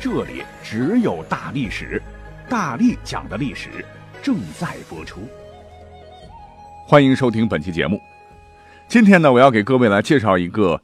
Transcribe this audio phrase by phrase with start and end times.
[0.00, 2.00] 这里只有大历史，
[2.48, 3.84] 大力讲的历史
[4.22, 5.28] 正在播出。
[6.86, 8.00] 欢迎收听本期节目。
[8.86, 10.80] 今天呢，我要给各位来介绍一个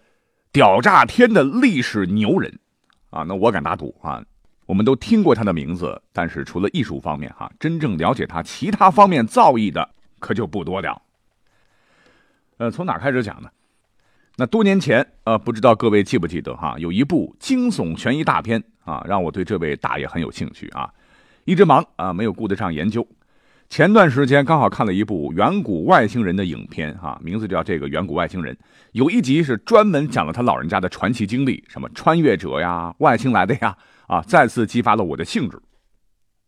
[0.51, 2.59] 屌炸天的历史牛人
[3.11, 3.23] 啊！
[3.23, 4.20] 那我敢打赌啊，
[4.66, 11.01] 我们都听过他的名字，但是除了艺术方面哈，真正了解他其他方面造诣的可就不多了。
[12.56, 13.48] 呃，从哪开始讲呢？
[14.37, 20.91] 那多年前，呃，不知道各位记不记得哈，有一部惊悚悬疑大片啊，让我对这位大爷很有兴趣啊，
[21.45, 23.06] 一直忙啊，没有顾得上研究。
[23.69, 28.56] 前段时间刚好看了一部远古外星人的影片哈，名字叫这个远古外星人，
[28.91, 33.77] 有一集是专门讲了他老人家的传奇经历，什么穿越者呀、外星来的呀，
[34.09, 35.62] 啊，再次激发了我的兴致。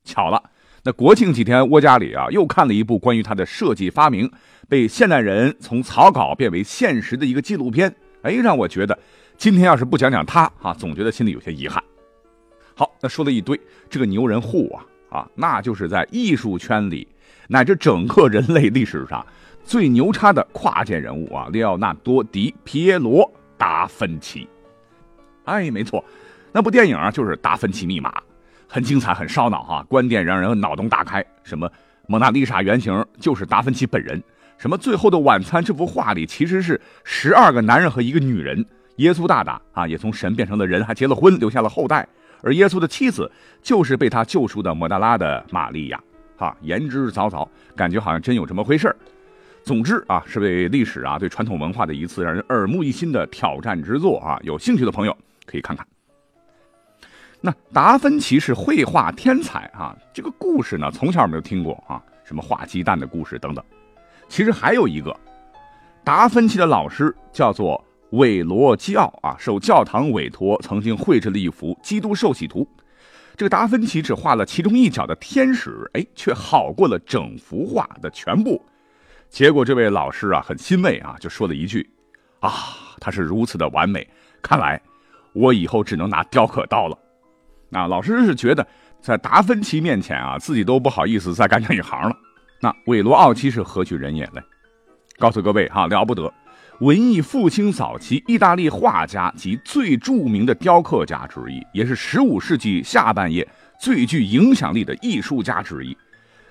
[0.02, 0.42] 巧了。
[0.86, 4.30] 那国庆几天，窝家里啊，又看了一部关于他的设计发明
[4.68, 7.92] 被现代人从草稿变为现实的一个纪录片。
[8.22, 8.96] 哎，让我觉得
[9.36, 11.82] 今天要是不讲讲他啊，总觉得心里有些遗憾。
[12.76, 17.08] 好，那说了一堆，这个牛人户啊啊，那就是在艺术圈里
[17.48, 19.26] 乃至整个人类历史上
[19.64, 23.24] 最牛叉的跨界人物啊，列奥纳多·迪皮耶罗·
[23.58, 24.48] 达芬奇。
[25.46, 26.04] 哎，没错，
[26.52, 28.08] 那部电影啊，就是《达芬奇密码》。
[28.68, 29.84] 很精彩，很烧脑哈！
[29.88, 31.24] 观点让人脑洞大开。
[31.42, 31.70] 什么
[32.06, 34.22] 蒙娜丽莎原型就是达芬奇本人？
[34.58, 38.64] 什么最后的晚餐这幅画里其实是十二个男人和一个女人？
[38.96, 42.06] 耶稣大大啊，也从神变成了人，还结了婚，留下了后代。
[42.42, 43.30] 而耶稣的妻子
[43.62, 46.00] 就是被他救赎的莫大拉的玛利亚。
[46.36, 48.94] 哈，言之凿凿，感觉好像真有这么回事
[49.62, 54.38] 总之啊，是为历史啊、对传统文化的一次让人耳目一新的挑战之作啊！
[54.42, 55.84] 有兴趣的朋友可以看看。
[57.46, 63.64] 那达芬奇是绘画天才啊，这个故事呢，从小没有听过啊，什么画鸡蛋的故事等等。
[64.28, 65.16] 其实还有一个，
[66.02, 72.64] 达芬奇的老师叫做韦罗基奥啊，受教堂委托，曾经绘制了一幅《基督受洗图》。
[73.36, 78.60] 这个达芬奇只画了其中一角的天使，哎，却好过了整幅画的全部。
[79.30, 81.88] 结果这位老师啊，很欣慰啊，就说了一句
[82.42, 82.52] ：“啊，
[82.98, 84.04] 他是如此的完美，
[84.42, 84.82] 看来
[85.32, 86.98] 我以后只能拿雕刻刀了。”
[87.68, 88.66] 那老师是觉得，
[89.00, 92.16] 在达芬奇面前啊，自己都不好意思再干这一行了。
[92.60, 94.40] 那韦罗奥奇是何许人也呢？
[95.18, 96.32] 告诉各位哈，了不得，
[96.80, 103.46] 文艺复兴早期意大利画家及最著名的雕刻家之一，也是15世纪下半叶
[103.80, 105.96] 最具影响力的艺术家之一。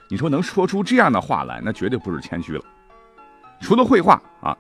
[0.09, 2.61] 你说能说出这样的话来，那绝对不是谦虚了。
[3.59, 4.55] 除了绘画啊。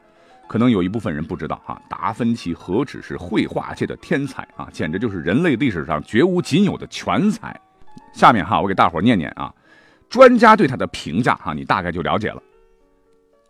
[0.47, 7.59] 可能有一部分人不知道哈，达芬奇何止是绘画界的天才啊，简直就是人类历史上绝无仅有的全才。
[8.13, 9.53] 下面哈，我给大伙念念啊，
[10.09, 12.41] 专家对他的评价哈，你大概就了解了。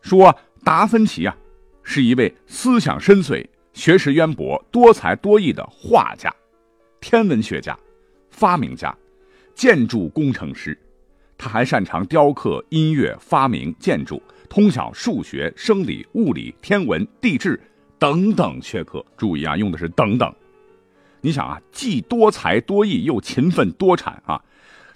[0.02, 1.36] 说达芬奇啊，
[1.84, 6.34] 是一位思想深邃、学识渊博、多才多艺的画家、
[7.02, 7.78] 天文学家、
[8.32, 8.96] 发明家、
[9.54, 10.78] 建筑工程师。
[11.38, 14.24] 他还擅长雕刻、音乐、发明、建筑。
[14.56, 17.60] 通晓数学、生理、物理、天文、地质
[18.00, 19.06] 等等学科。
[19.18, 20.34] 注意啊，用的是“等等”。
[21.20, 24.42] 你想啊，既多才多艺又勤奋多产啊。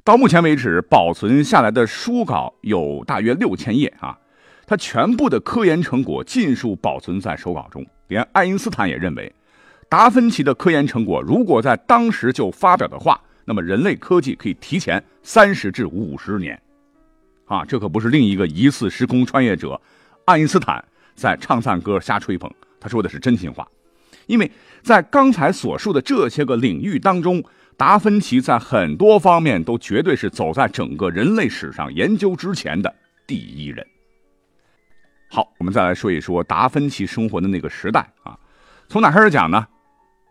[0.05, 4.17] 到目前为止，保存下来的书稿有大约六千页啊。
[4.65, 7.85] 他全部的科研成果尽数保存在手稿中。
[8.07, 9.29] 连爱因斯坦也认为，
[9.89, 16.57] 达芬奇的科研成果如果在当时就发表的话，那么人类科技可以提前三十至五十年。
[17.49, 19.81] 啊，这可不是另一个疑似时空穿越者
[20.25, 20.83] 爱因斯坦
[21.15, 22.49] 在唱赞歌瞎吹捧，
[22.79, 23.67] 他说的是真心话。
[24.27, 24.49] 因为
[24.83, 27.43] 在刚才所述的这些个领域当中，
[27.75, 32.93] 达芬奇在很多方面都绝对是走在整个人类史上研究之前的
[33.25, 33.85] 第一人。
[35.31, 38.37] 好，我们再来说一说达芬奇生活的那个时代啊，
[38.87, 39.67] 从哪开始讲呢？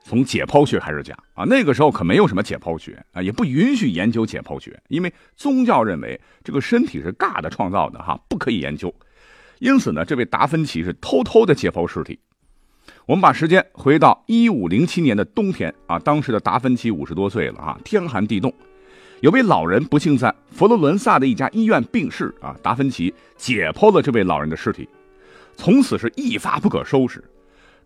[0.09, 8.93] 从解剖学开始讲啊，那个时候可没有什么解剖学啊，也不允许研究解剖学，因为宗教认为这个身体是尬的创造的哈，不可以研究。
[9.59, 12.19] 因此呢，这位达芬奇是偷偷的解剖尸体。
[13.05, 18.51] 我们把时间回到一五零七年的冬天啊，当时的达芬奇五十多岁了啊，天寒地冻，
[19.21, 24.89] 有位老人不幸在佛罗伦萨的一家医院病逝啊，达芬奇解剖了这位老人的尸体，
[25.55, 27.23] 从此是一发不可收拾。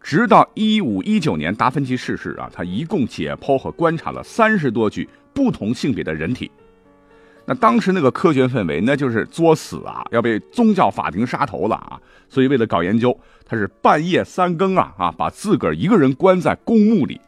[0.02, 6.50] 直到一五一九年，达芬奇逝世啊，他一共解剖和观察了三十多具不同性别的人体，
[7.46, 12.00] 那当时那个科学氛围，那就是作死啊，要被宗教法庭杀头了啊！
[12.28, 17.20] 所以为了搞研究，他是半夜三更啊啊，把自个儿一个人关在公墓里，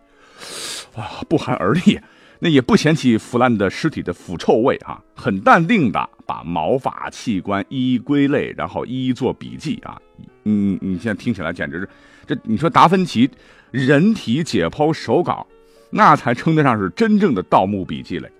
[0.94, 2.00] 啊，不寒而栗。
[2.40, 9.98] 那也不嫌弃腐烂的尸体的腐臭味啊，很淡定的把毛发器官一一归类，然后一一做笔记啊。
[10.42, 11.88] 嗯，你现在听起来简直是，
[12.26, 13.30] 这你说达芬奇
[13.70, 15.46] 人体解剖手稿，
[15.90, 18.30] 那才称得上是真正的盗墓笔记嘞。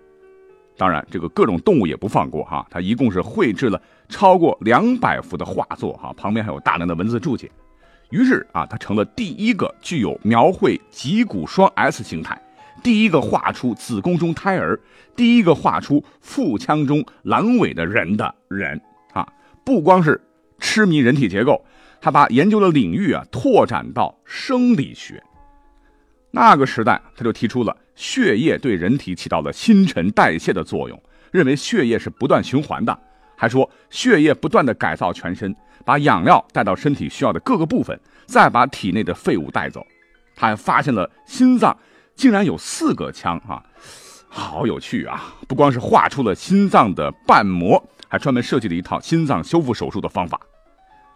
[0.77, 7.51] 当然，这个各种动物也不放过哈，他一共是绘制了超过两百幅的画作哈，旁边还有大量的文字注解。
[8.11, 12.41] 于是啊，他成了第一个具有描绘脊骨双 S 形态。
[12.83, 14.79] 第一个画出子宫中胎儿，
[15.17, 18.81] 第一个画出腹腔中阑尾的人的人
[19.13, 19.27] 啊，
[19.65, 20.21] 不光是
[20.59, 21.65] 痴迷人体结构，
[22.05, 25.23] 他把研究的领域啊拓展到生理学。
[26.33, 31.03] 那个时代，他就提出了血液对人体起到了新陈代谢的作用，
[31.33, 32.95] 认为血液是不断循环的，
[33.35, 39.83] 还说血液不断的改造全身，把养料带到身体需要的各个部分，再把体内的废物带走。
[40.37, 41.75] 他还发现了心脏。
[42.15, 43.65] 竟然有四个腔啊，
[44.29, 45.35] 好有趣啊！
[45.49, 50.39] 不光是画出了心脏的瓣膜，还专门设计了一套心脏修复手术的方法。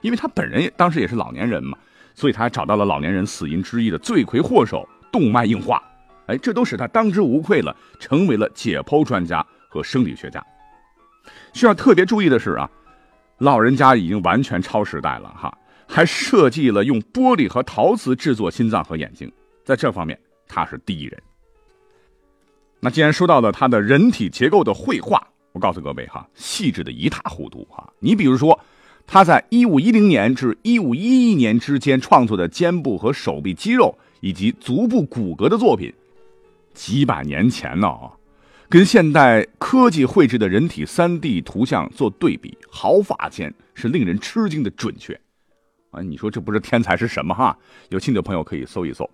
[0.01, 1.77] 因为他本人也当时也是老年人嘛，
[2.15, 5.83] 所以他找到了老年人死因之一的罪魁祸首——动脉硬化。
[6.27, 10.45] 哎，这都使他当之无愧了，成为了解剖专家和生理学家。
[11.53, 12.71] 需要特别注意的是啊，
[13.39, 15.57] 老人家已经完全超时代了哈，
[15.87, 19.33] 还设计了用玻璃和陶瓷制作心脏和眼睛，
[19.65, 20.19] 在这方面。
[20.51, 21.23] 他是第一人。
[22.81, 25.23] 那既然说到了他的人体结构的绘画，
[25.53, 27.93] 我告诉各位哈，细致的一塌糊涂哈。
[27.99, 28.59] 你比如说，
[29.11, 35.91] 他在一五一零年至一五一一年之间创作的肩部和手臂肌肉以及足部骨骼的作品，
[36.75, 38.13] 几百年前呢啊，
[38.69, 45.19] 跟现代科技绘制的人体三 D 图像做对比，毫发间是令人吃惊的准确
[45.91, 46.03] 啊！
[46.03, 47.57] 你说这不是天才是什么哈？
[47.89, 49.09] 有兴趣的朋友可以搜一搜。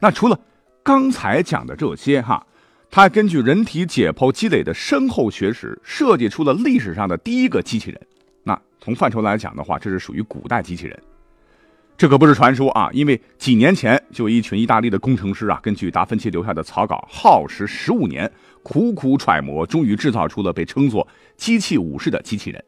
[0.00, 0.36] 那除了
[0.82, 2.44] 刚才讲的这些哈，
[2.90, 8.00] 他根据人体解剖积累的深厚学识，设计出了历史上的第一个机器人。
[8.80, 10.98] 从范畴来讲的话，这是属于古代机器人。
[11.96, 18.30] 这可不是传说啊，因为几年前就有一群意大利的工程师啊，根据达芬奇留下的草稿，耗时十五年，
[18.62, 22.64] 苦苦揣摩，终于制造出了被称作“机器武士”的机器人。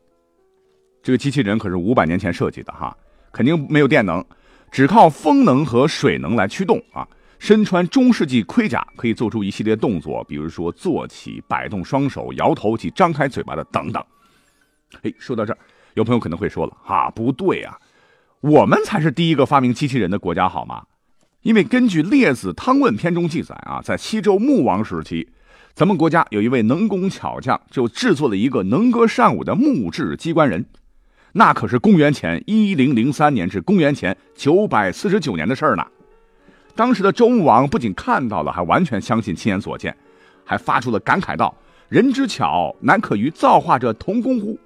[1.00, 2.96] 这个机器人可是五百年前设计的哈，
[3.30, 4.24] 肯定没有电能，
[4.72, 7.06] 只靠风能和水能来驱动啊。
[7.38, 14.04] 身穿中世纪盔甲，可以做出一系列动作，比如说坐起、摆动双手、摇头及张开嘴巴的等等。
[15.02, 15.58] 哎，说到这儿，
[15.94, 17.78] 有朋友可能会说了：“啊，不对啊，
[18.40, 20.84] 我们才是第一个发明机器人的国家，好吗？”
[21.42, 25.26] 因为根据《列子汤问篇》中记载啊，在西周穆王时期，
[25.74, 30.66] 咱们国家有一位能工巧匠，就制作了一个能歌善舞的木质机关人。
[31.32, 35.86] 那可是公元前一零零三年至公元前九百四十九年的事儿呢。
[36.74, 39.96] 当时的周穆王不仅看到了，还完全相信亲眼所见，
[40.44, 41.54] 还发出了感慨道
[41.88, 44.58] ：“人之巧，难可与造化者同工乎？”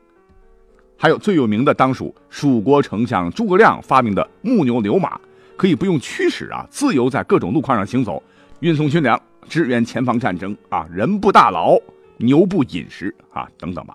[0.97, 5.21] 还有最有名的，当属蜀国丞相诸葛亮发明的木牛流马，
[5.57, 8.23] 可以不用驱使啊，自由在各种路况上行走，
[8.61, 11.79] 运送军粮，支援前方战争啊，人不大劳，
[12.17, 13.95] 牛不饮食啊，等等吧。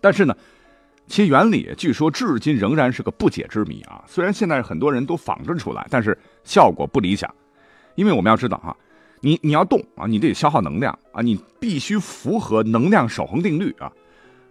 [0.00, 0.34] 但是呢。
[1.12, 4.00] 其原理据说至今仍然是个不解之谜啊！
[4.06, 7.28] 虽然现在很多人都仿制出来，但是效果不理想。
[7.96, 8.76] 因为我们要知道哈，
[9.20, 13.90] 你你要动啊，你得消耗能量啊，你必须符合能量守恒定律啊。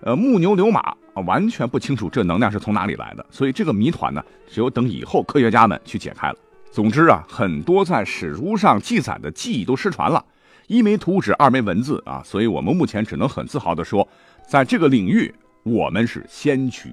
[0.02, 6.36] 呃，木牛流马啊，完全不清楚这能量是从哪里来的，所以这个谜团呢，只有等以后科学家们去解开了。
[6.72, 10.24] 总之啊，很多在史书上记载的记忆都失传了，
[10.68, 14.08] 一没图纸，二没文字啊，所以我们目前只能很自豪地说，
[14.48, 15.34] 在这个领域。
[15.64, 16.90] 我们是先驱。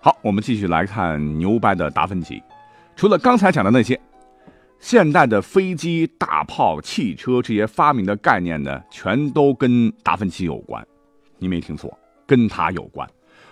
[0.00, 2.40] 好，我们继续来看牛掰的达芬奇。
[2.94, 4.00] 除了刚才讲的那些，
[4.78, 10.86] 现代的飞机、大炮、汽车这些发明的概念呢，全都跟达芬奇有关。
[11.38, 11.92] 你没听错，
[12.26, 13.08] 跟他有关。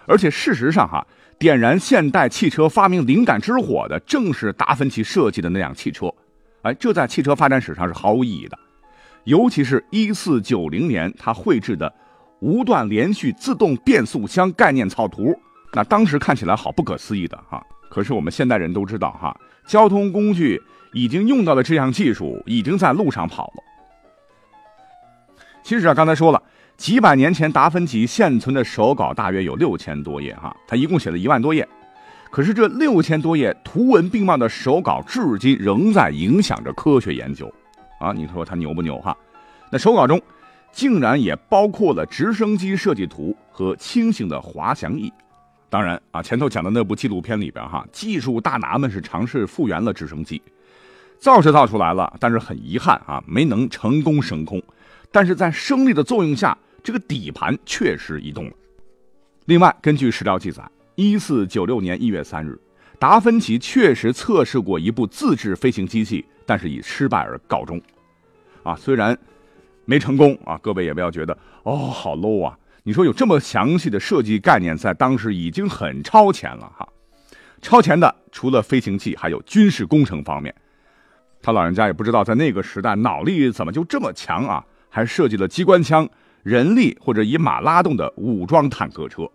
[0.07, 1.07] 而且事实上，哈，
[1.39, 6.13] 点燃现代汽车发明灵感之火的，正是达芬奇设计的那辆汽车。
[6.63, 8.59] 哎，这在汽车发展史上是毫无意义的。
[9.25, 11.93] 尤其是一四九零年，他绘制的。
[12.41, 15.35] 无段连续自动变速箱概念草图，
[15.73, 17.65] 那当时看起来好不可思议的哈。
[17.89, 19.35] 可是我们现代人都知道哈，
[19.67, 20.61] 交通工具
[20.93, 23.63] 已经用到了这项技术，已经在路上跑了。
[25.63, 26.43] 其实啊，刚才说了，
[26.77, 31.67] 几百年前达芬奇现存的手稿大约有六千多页哈，他一共写了一万多页。
[32.31, 37.53] 可是这六千多页图文并茂的手稿，至今仍在影响着科学研究
[38.01, 38.13] 啊。
[38.13, 39.17] 你说他牛不牛哈？
[39.71, 40.21] 那手稿中。
[40.73, 45.09] 竟然也包括了直升机设计图和轻型的滑翔翼。
[45.71, 50.43] 当然啊，前头讲的那部纪录片里边哈，技术大拿们是尝试复原了直升机，
[51.21, 54.61] 造是造出来了，但是很遗憾啊，没能成功升空。
[55.15, 58.53] 但是在升力的作用下，这个底盘确实移动了。
[59.45, 62.59] 另外，根据史料记载，一四九六年一月三日，
[62.99, 67.81] 达芬奇确实测试过一部自制飞行机器，但是以失败而告终。
[68.65, 69.17] 啊，虽然
[69.85, 72.59] 没成功啊，各位也不要觉得哦，好 low 啊。
[72.83, 76.89] 你说有这么详细的设计概念，在当时已经很超前了哈。
[77.63, 80.53] 超前的除了飞行器，还有军事工程方面。
[81.41, 86.09] 他老人家也不知道在那个时代脑力怎么就这么强啊，还设计了机关枪、
[86.45, 89.29] 人力或者以马拉动的武装坦克车。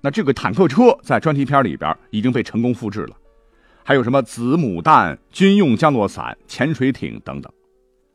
[0.00, 3.16] 那这个坦克车在专题片里边已经被成功复制了。
[3.82, 7.52] 还有什么子母弹、军用降落伞、潜水艇等等。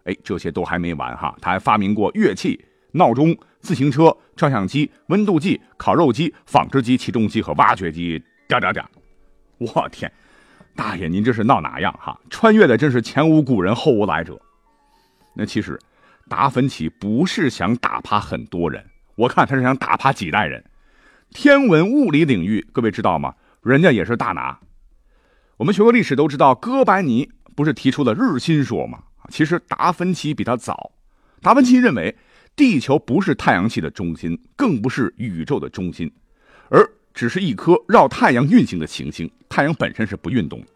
[0.05, 2.57] 哎，这些都还没完哈，他还发明过乐器。
[2.93, 8.85] 闹钟、自行车、照相机、温度计、烤肉机、纺织机、起重机和挖掘机，点点点。
[9.57, 10.09] 我天，
[10.73, 12.17] 大爷您这是闹哪样哈？
[12.29, 14.39] 穿越的真是前无古人后无来者。
[15.35, 15.77] 那其实，
[16.27, 20.63] 达芬奇不是想打趴很多人，我看他是想打趴几代人。
[21.31, 23.35] 天文物理领域，各位知道吗？
[23.61, 24.59] 人家也是大拿。
[25.57, 29.03] 我们学过历史都知道，哥白尼不是提出了日心说吗？
[29.29, 30.91] 其实达芬奇比他早。
[31.41, 32.15] 达芬奇认为。
[32.55, 36.11] 地球不是太阳系的中心，更不是宇宙的中心，
[36.71, 39.29] 而只是一颗绕太阳运行的行星。
[39.47, 40.67] 太阳本身是不运动的。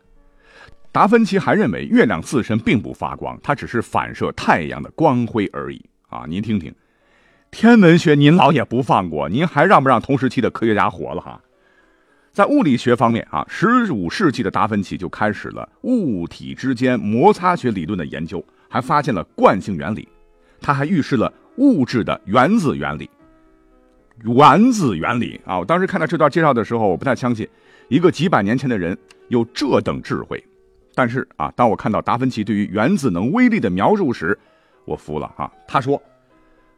[0.91, 5.83] 达芬奇还认为，月亮自身并不发光，它只是反射太阳的光辉而已。
[6.09, 6.73] 啊，您听听，
[7.49, 11.41] 天文学您老也不放过，您还让不让同时期的科学家活了哈？
[12.33, 20.07] 在物理学方面啊，十五世纪的达芬奇就开始了物体之间摩擦学理论的研究，还发现了惯性原理。
[20.59, 21.31] 他还预示了。
[21.57, 23.09] 物质的原子原理，
[24.23, 25.59] 原子原理啊！
[25.59, 27.47] 我当时看到这段介绍的时候，我不太相信
[27.89, 30.41] 一个几百年前的人有这等智慧。
[30.93, 34.37] 但是啊，当我看到达芬奇对于原子能威力的描述时，
[34.85, 35.51] 我服了哈。
[35.67, 36.01] 他说，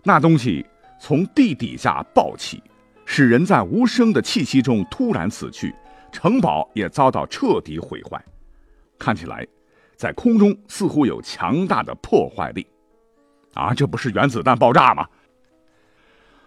[0.03, 0.65] 那东西
[0.99, 2.61] 从地底下爆起，
[3.05, 5.73] 使人在无声的气息中突然死去，
[6.11, 8.23] 城堡也遭到彻底毁坏。
[8.99, 9.45] 看起来，
[9.95, 12.65] 在空中似乎有强大的破坏力。
[13.55, 15.07] 啊，这不是原子弹爆炸吗？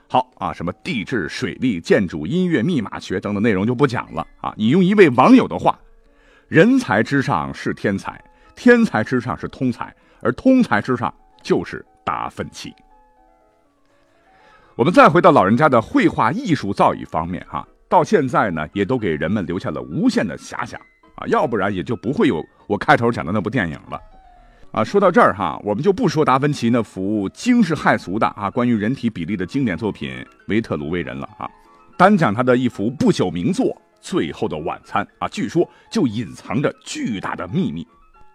[0.09, 4.55] 好啊，什么地质、水利、建筑、音乐、密码学等等内容就不讲了啊。
[4.57, 5.79] 你用一位网友的话
[6.49, 8.23] ：“人才之上是天才，
[8.55, 11.13] 天才之上是通才，而通才之上
[11.43, 12.75] 就是达芬奇。”
[14.77, 20.79] 我们再回到老人家的绘画艺术造诣方面哈，到现在呢，也都给人们留下了无限的遐想
[21.17, 23.99] 啊，要不然也就不会有我开头讲的那部电影了。
[24.73, 30.11] 啊，说到这儿哈，我们就不说达芬奇那幅惊世骇俗的啊关于人体比例的经典作品
[30.49, 31.49] 《维特鲁威人》了啊，
[31.97, 33.67] 单讲他的一幅不朽名作
[34.07, 37.85] 《最后的晚餐》啊，据说就隐藏着巨大的秘密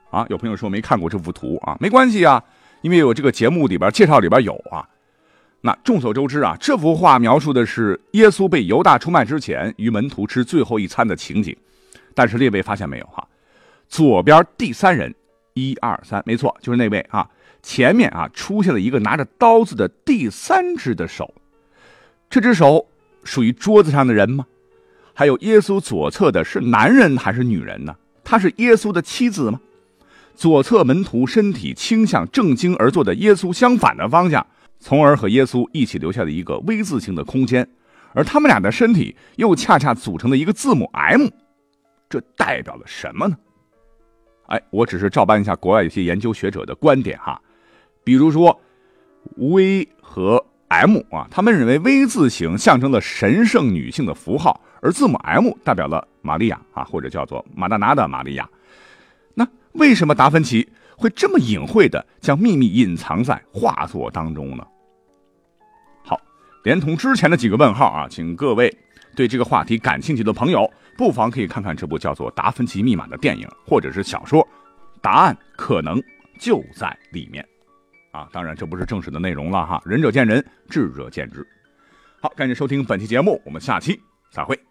[0.10, 0.26] 啊。
[0.30, 2.44] 有朋友说没看过这幅图啊，没关系啊，
[2.82, 4.86] 因为我这个节目里边介绍里边有啊。
[5.62, 11.56] 那众所周知啊，这幅画描述的是耶稣被犹大出卖之前与门徒吃最后一餐的情景，
[12.14, 13.26] 但是列位发现没有哈，
[13.88, 15.16] 左边第三人。
[15.54, 17.30] 一二三，没错，就是那位啊！
[17.62, 21.34] 前面啊出现了一个拿着刀子的第三只的手，
[22.30, 22.88] 这只手
[23.26, 24.46] 属于桌子上的人吗？
[25.14, 27.96] 还有耶稣左侧的是男人还是女人呢？
[28.24, 29.60] 她是耶稣的妻子吗？
[30.36, 34.46] 左侧门徒身体倾向正经而坐的耶稣相反的方向，
[34.80, 37.68] 从而和耶稣一起留下了一个 V 字形的空间，
[38.14, 41.28] 而他们俩的身体又恰恰组成了一个字母 M，
[42.10, 43.38] 这代表了什么呢？
[44.48, 47.40] 哎，我只是照搬一下国外一些研究学者的观点哈，
[48.04, 48.60] 比如说
[49.38, 58.50] V 和 M 啊，他们认为 V 字形象征了神圣女性的符号，而字母 M 代表了玛利亚啊，或者叫做马大拿的玛利亚。
[59.34, 64.66] 那为什么达芬奇会这么隐晦的将秘密隐藏在画作当中呢？
[66.04, 66.20] 好，
[66.64, 68.76] 连同之前的几个问号啊，请各位
[69.16, 70.70] 对这个话题感兴趣的朋友。
[70.98, 74.48] 不妨可以看看这部叫做《达芬奇密码》的电影或者是小说，
[75.02, 76.00] 答案可能
[76.38, 77.44] 就在里面，
[78.12, 81.48] 啊，当然这不是正史的内容了哈，仁者见仁，智者见智。
[82.22, 84.00] 好，感谢收听本期节目，我们下期
[84.32, 84.71] 再会。